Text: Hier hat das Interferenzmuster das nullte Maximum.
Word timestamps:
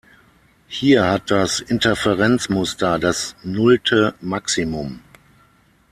Hier 0.67 1.05
hat 1.05 1.29
das 1.29 1.59
Interferenzmuster 1.59 2.97
das 2.97 3.35
nullte 3.43 4.15
Maximum. 4.19 4.99